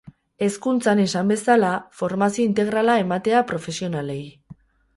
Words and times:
Hezkuntzan, 0.45 1.01
esan 1.03 1.29
bezala, 1.33 1.69
formazio 2.01 2.47
integrala 2.47 2.97
ematea 3.05 3.45
profesionalei. 3.53 4.21